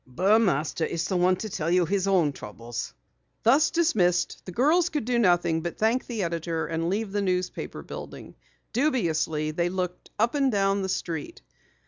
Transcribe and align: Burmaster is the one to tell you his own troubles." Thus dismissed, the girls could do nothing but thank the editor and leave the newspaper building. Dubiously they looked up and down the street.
Burmaster 0.09 0.83
is 0.87 1.07
the 1.09 1.15
one 1.17 1.35
to 1.35 1.47
tell 1.47 1.69
you 1.69 1.85
his 1.85 2.07
own 2.07 2.33
troubles." 2.33 2.95
Thus 3.43 3.69
dismissed, 3.69 4.41
the 4.45 4.51
girls 4.51 4.89
could 4.89 5.05
do 5.05 5.19
nothing 5.19 5.61
but 5.61 5.77
thank 5.77 6.07
the 6.07 6.23
editor 6.23 6.65
and 6.65 6.89
leave 6.89 7.11
the 7.11 7.21
newspaper 7.21 7.83
building. 7.83 8.33
Dubiously 8.73 9.51
they 9.51 9.69
looked 9.69 10.09
up 10.17 10.33
and 10.33 10.51
down 10.51 10.81
the 10.81 10.89
street. 10.89 11.43